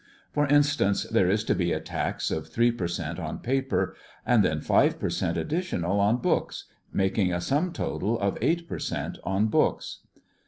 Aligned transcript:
For 0.33 0.47
instance, 0.47 1.03
there 1.03 1.29
is 1.29 1.43
to 1.43 1.53
be 1.53 1.71
a 1.73 1.79
tax 1.79 2.31
of 2.31 2.47
three 2.47 2.71
per 2.71 2.87
cent 2.87 3.19
on 3.19 3.37
paper, 3.37 3.95
and 4.25 4.43
then 4.43 4.59
five 4.59 4.97
per 4.99 5.11
cent 5.11 5.37
additional 5.37 5.99
on 5.99 6.17
books, 6.17 6.65
making 6.91 7.31
a 7.31 7.39
sum 7.39 7.71
total 7.71 8.19
of 8.19 8.35
eight 8.41 8.67
per 8.67 8.79
cent 8.79 9.19
on 9.23 9.45
books. 9.45 9.99